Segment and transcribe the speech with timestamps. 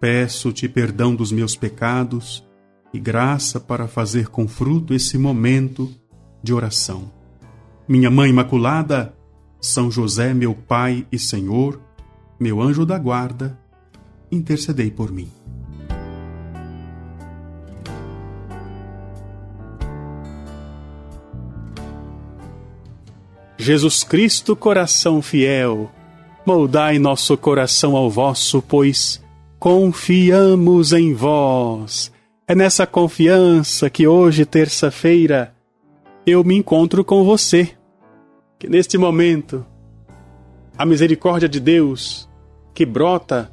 [0.00, 2.42] Peço-te perdão dos meus pecados
[2.90, 5.92] e graça para fazer com fruto esse momento
[6.42, 7.12] de oração.
[7.86, 9.14] Minha Mãe Imaculada,
[9.60, 11.78] São José, meu Pai e Senhor,
[12.38, 13.60] meu anjo da guarda,
[14.32, 15.30] intercedei por mim.
[23.58, 25.90] Jesus Cristo, coração fiel,
[26.46, 29.22] moldai nosso coração ao vosso, pois
[29.60, 32.10] confiamos em vós.
[32.48, 35.54] É nessa confiança que hoje, terça-feira,
[36.26, 37.70] eu me encontro com você.
[38.58, 39.64] Que neste momento,
[40.78, 42.26] a misericórdia de Deus,
[42.72, 43.52] que brota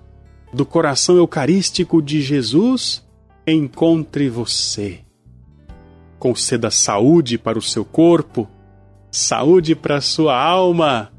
[0.53, 3.05] do coração eucarístico de Jesus,
[3.45, 4.99] encontre você.
[6.17, 8.47] Conceda saúde para o seu corpo,
[9.11, 11.11] saúde para a sua alma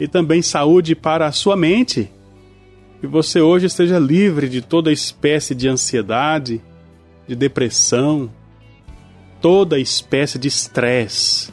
[0.00, 2.10] e também saúde para a sua mente.
[3.00, 6.62] Que você hoje esteja livre de toda espécie de ansiedade,
[7.28, 8.30] de depressão,
[9.40, 11.52] toda espécie de estresse.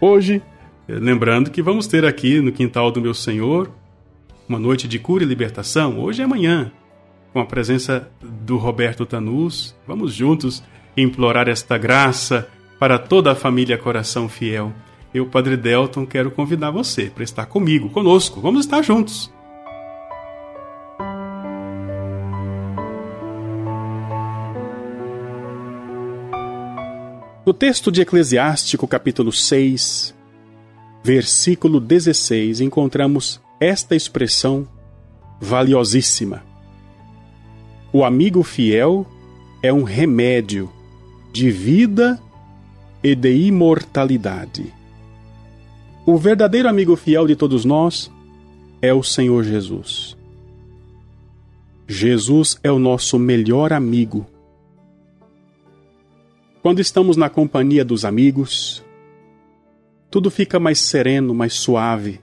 [0.00, 0.42] Hoje,
[0.86, 3.70] lembrando que vamos ter aqui no quintal do meu Senhor
[4.48, 6.70] uma noite de cura e libertação, hoje e amanhã,
[7.32, 9.74] com a presença do Roberto Tanus.
[9.86, 10.62] Vamos juntos
[10.96, 14.72] implorar esta graça para toda a família Coração Fiel.
[15.14, 18.40] Eu, Padre Delton, quero convidar você para estar comigo, conosco.
[18.40, 19.32] Vamos estar juntos.
[27.44, 30.14] No texto de Eclesiástico, capítulo 6,
[31.02, 34.68] versículo 16, encontramos esta expressão
[35.40, 36.44] valiosíssima.
[37.92, 39.04] O amigo fiel
[39.60, 40.70] é um remédio
[41.32, 42.16] de vida
[43.02, 44.72] e de imortalidade.
[46.06, 48.08] O verdadeiro amigo fiel de todos nós
[48.80, 50.16] é o Senhor Jesus.
[51.88, 54.28] Jesus é o nosso melhor amigo.
[56.62, 58.84] Quando estamos na companhia dos amigos,
[60.08, 62.20] tudo fica mais sereno, mais suave.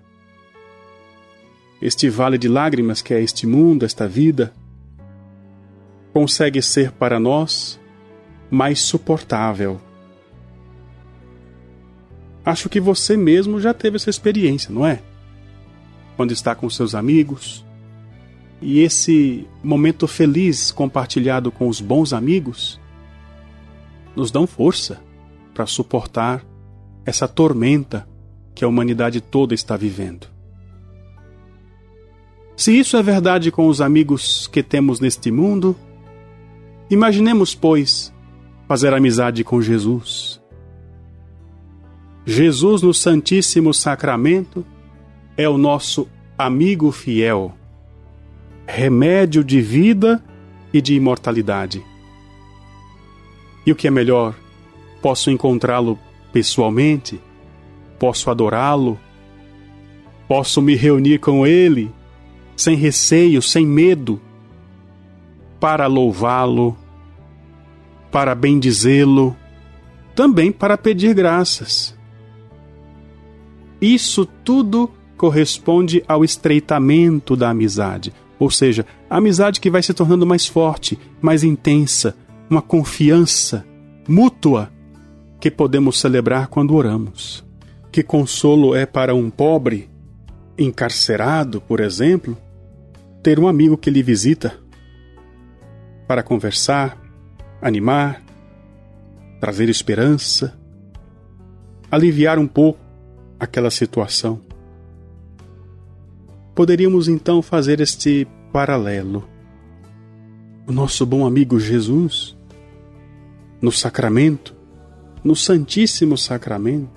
[1.81, 4.53] Este vale de lágrimas que é este mundo, esta vida,
[6.13, 7.77] consegue ser para nós
[8.49, 9.81] mais suportável.
[12.45, 15.01] Acho que você mesmo já teve essa experiência, não é?
[16.15, 17.65] Quando está com seus amigos
[18.61, 22.78] e esse momento feliz compartilhado com os bons amigos
[24.19, 25.01] nos dão força
[25.53, 26.45] para suportar
[27.05, 28.07] essa tormenta
[28.53, 30.27] que a humanidade toda está vivendo.
[32.55, 35.75] Se isso é verdade com os amigos que temos neste mundo,
[36.89, 38.13] imaginemos, pois,
[38.67, 40.41] fazer amizade com Jesus.
[42.25, 44.65] Jesus no Santíssimo Sacramento
[45.37, 47.55] é o nosso amigo fiel,
[48.67, 50.23] remédio de vida
[50.73, 51.83] e de imortalidade.
[53.69, 54.33] E o que é melhor,
[54.99, 55.99] posso encontrá-lo
[56.33, 57.21] pessoalmente,
[57.99, 58.99] posso adorá-lo,
[60.27, 61.93] posso me reunir com ele
[62.57, 64.19] sem receio, sem medo,
[65.59, 66.75] para louvá-lo,
[68.11, 69.37] para bendizê-lo,
[70.15, 71.95] também para pedir graças.
[73.79, 80.25] Isso tudo corresponde ao estreitamento da amizade, ou seja, a amizade que vai se tornando
[80.25, 82.17] mais forte, mais intensa,
[82.49, 83.63] uma confiança
[84.07, 84.71] mútua
[85.39, 87.45] que podemos celebrar quando oramos.
[87.91, 89.89] Que consolo é para um pobre,
[90.57, 92.35] encarcerado, por exemplo,
[93.21, 94.57] ter um amigo que lhe visita
[96.07, 96.97] para conversar,
[97.61, 98.21] animar,
[99.39, 100.57] trazer esperança,
[101.91, 102.79] aliviar um pouco
[103.39, 104.41] aquela situação.
[106.55, 109.27] Poderíamos então fazer este paralelo.
[110.67, 112.37] O nosso bom amigo Jesus
[113.61, 114.55] no sacramento,
[115.23, 116.89] no Santíssimo Sacramento.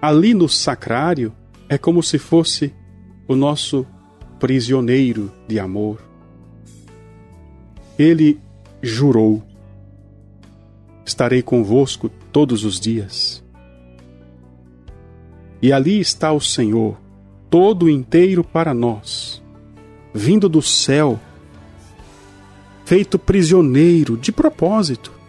[0.00, 1.32] Ali no sacrário
[1.68, 2.74] é como se fosse
[3.28, 3.86] o nosso
[4.40, 6.02] prisioneiro de amor.
[7.98, 8.40] Ele
[8.82, 9.42] jurou:
[11.04, 13.42] Estarei convosco todos os dias.
[15.60, 16.98] E ali está o Senhor,
[17.48, 19.40] todo inteiro para nós,
[20.12, 21.20] vindo do céu
[22.84, 25.21] feito prisioneiro de propósito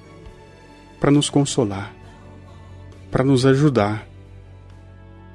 [1.04, 1.94] para nos consolar,
[3.12, 4.08] para nos ajudar,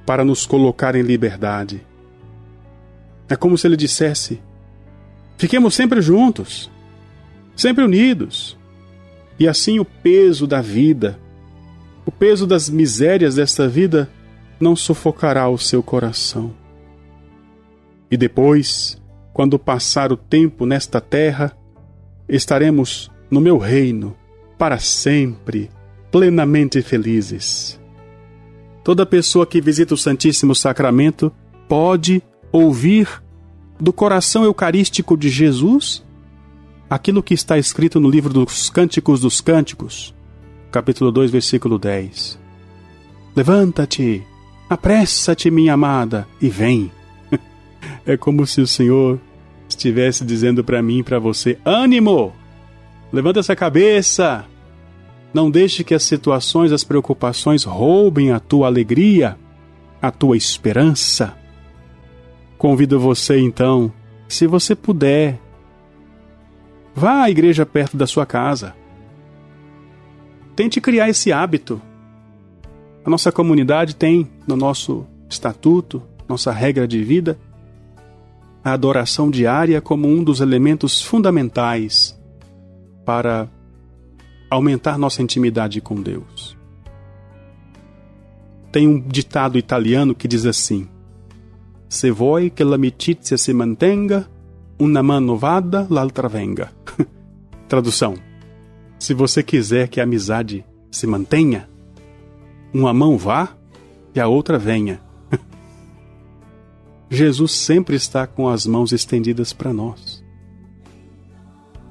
[0.07, 1.87] para nos colocar em liberdade.
[3.29, 4.41] É como se ele dissesse:
[5.37, 6.71] fiquemos sempre juntos,
[7.55, 8.57] sempre unidos,
[9.39, 11.21] e assim o peso da vida,
[12.07, 14.09] o peso das misérias desta vida,
[14.59, 16.55] não sufocará o seu coração.
[18.11, 18.99] E depois,
[19.35, 21.55] quando passar o tempo nesta terra,
[22.27, 24.17] estaremos no meu reino
[24.59, 25.71] para sempre,
[26.11, 27.81] plenamente felizes.
[28.83, 31.33] Toda pessoa que visita o Santíssimo Sacramento
[31.69, 33.23] pode ouvir
[33.79, 36.05] do coração eucarístico de Jesus
[36.91, 40.15] aquilo que está escrito no livro dos Cânticos dos Cânticos,
[40.73, 42.39] capítulo 2, versículo 10.
[43.37, 44.23] Levanta-te,
[44.69, 46.91] apressa-te, minha amada, e vem.
[48.07, 49.21] é como se o Senhor
[49.69, 52.33] estivesse dizendo para mim e para você: ânimo!
[53.13, 54.45] Levanta essa cabeça!
[55.33, 59.37] Não deixe que as situações, as preocupações roubem a tua alegria,
[60.01, 61.37] a tua esperança.
[62.57, 63.93] Convido você então,
[64.27, 65.39] se você puder,
[66.95, 68.75] vá à igreja perto da sua casa.
[70.57, 71.81] Tente criar esse hábito.
[73.05, 77.39] A nossa comunidade tem no nosso estatuto, nossa regra de vida,
[78.65, 82.18] a adoração diária como um dos elementos fundamentais
[83.09, 83.49] para
[84.51, 86.55] aumentar nossa intimidade com Deus.
[88.71, 90.87] Tem um ditado italiano que diz assim:
[91.89, 94.29] Se vuoi che l'amicizia se mantenga,
[94.79, 96.71] una mano vada, l'altra venga.
[97.67, 98.15] Tradução:
[98.99, 101.67] Se você quiser que a amizade se mantenha,
[102.75, 103.57] uma mão vá
[104.15, 105.01] e a outra venha.
[107.09, 110.08] Jesus sempre está com as mãos estendidas para nós.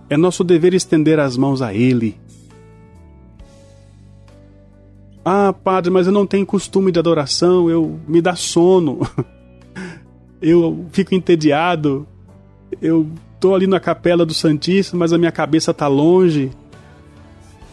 [0.09, 2.17] É nosso dever estender as mãos a Ele
[5.29, 9.01] ah, padre, mas eu não tenho costume de adoração, eu me dá sono.
[10.41, 12.07] eu fico entediado.
[12.81, 13.05] Eu
[13.37, 16.49] tô ali na capela do Santíssimo, mas a minha cabeça tá longe.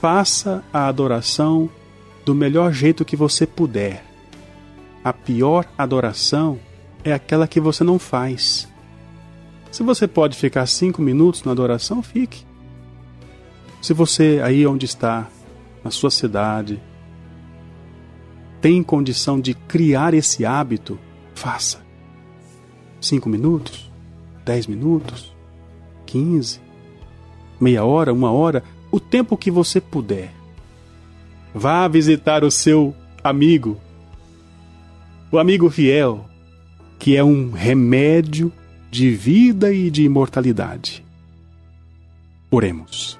[0.00, 1.70] Faça a adoração
[2.26, 4.04] do melhor jeito que você puder.
[5.04, 6.58] A pior adoração
[7.04, 8.68] é aquela que você não faz.
[9.74, 12.46] Se você pode ficar cinco minutos na adoração, fique.
[13.82, 15.28] Se você aí onde está,
[15.82, 16.80] na sua cidade,
[18.60, 20.96] tem condição de criar esse hábito,
[21.34, 21.84] faça.
[23.00, 23.90] Cinco minutos,
[24.44, 25.34] dez minutos,
[26.06, 26.60] quinze,
[27.60, 28.62] meia hora, uma hora,
[28.92, 30.32] o tempo que você puder.
[31.52, 32.94] Vá visitar o seu
[33.24, 33.76] amigo,
[35.32, 36.26] o amigo fiel,
[36.96, 38.52] que é um remédio
[38.94, 41.04] de vida e de imortalidade.
[42.48, 43.18] Oremos.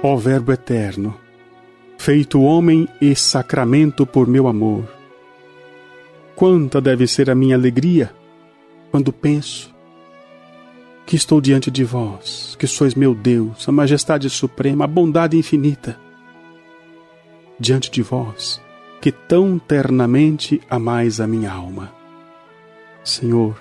[0.00, 1.18] Ó Verbo eterno,
[1.98, 4.88] feito homem e sacramento por meu amor,
[6.36, 8.14] quanta deve ser a minha alegria
[8.92, 9.74] quando penso
[11.04, 15.98] que estou diante de vós, que sois meu Deus, a majestade suprema, a bondade infinita.
[17.58, 18.60] Diante de vós,
[19.00, 21.92] que tão ternamente amais a minha alma.
[23.04, 23.60] Senhor,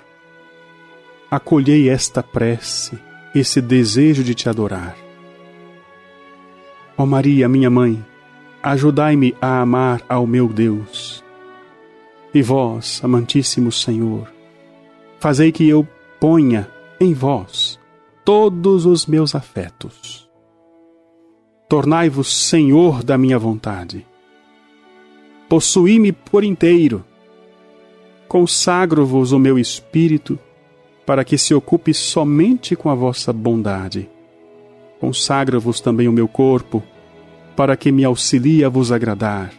[1.30, 2.98] acolhei esta prece,
[3.34, 5.08] esse desejo de te adorar
[7.00, 8.04] Ó Maria, minha mãe,
[8.64, 11.24] ajudai-me a amar ao meu Deus.
[12.34, 14.28] E vós, amantíssimo Senhor,
[15.20, 15.88] fazei que eu
[16.20, 16.68] ponha
[17.00, 17.80] em vós
[18.26, 20.28] todos os meus afetos.
[21.70, 24.04] Tornai-vos Senhor da minha vontade.
[25.50, 27.04] Possuí-me por inteiro.
[28.28, 30.38] Consagro-vos o meu espírito
[31.06, 34.10] para que se ocupe somente com a vossa bondade
[35.00, 36.84] Consagro-vos também o meu corpo,
[37.56, 39.54] para que me auxilie a vos agradar.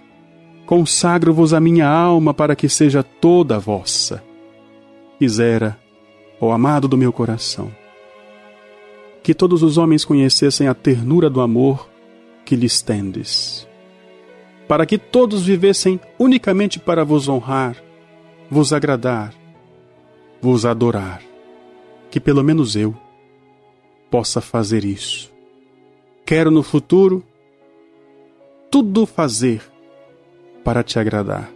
[0.67, 4.23] Consagro-vos a minha alma, para que seja toda vossa.
[5.19, 5.79] Quisera,
[6.41, 7.71] ó amado do meu coração,
[9.23, 11.89] que todos os homens conhecessem a ternura do amor
[12.45, 13.68] que lhes tendes,
[14.69, 17.83] para que todos vivessem unicamente para vos honrar,
[18.51, 19.35] vos agradar,
[20.43, 21.23] vos adorar,
[22.11, 22.95] que pelo menos eu,
[24.11, 25.33] possa fazer isso.
[26.25, 27.25] Quero no futuro
[28.71, 29.63] tudo fazer
[30.63, 31.51] para te agradar.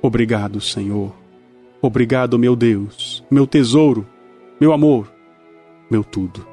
[0.00, 1.12] Obrigado, Senhor.
[1.82, 4.06] Obrigado, meu Deus, meu tesouro,
[4.58, 5.12] meu amor,
[5.90, 6.51] meu tudo.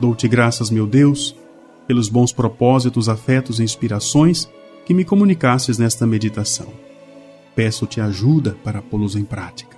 [0.00, 1.34] Dou-te graças, meu Deus,
[1.86, 4.48] pelos bons propósitos, afetos e inspirações
[4.84, 6.86] que me comunicastes nesta meditação
[7.56, 9.74] peço-te ajuda para pô-los em prática.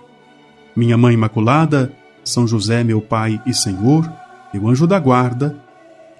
[0.75, 1.95] Minha Mãe Imaculada,
[2.25, 4.13] São José, meu Pai e Senhor,
[4.53, 5.57] meu anjo da guarda,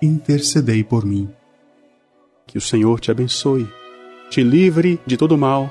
[0.01, 1.29] intercedei por mim.
[2.47, 3.69] Que o Senhor te abençoe,
[4.31, 5.71] te livre de todo mal,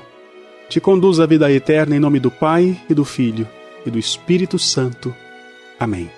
[0.68, 3.48] te conduza à vida eterna em nome do Pai e do Filho
[3.86, 5.14] e do Espírito Santo.
[5.80, 6.17] Amém.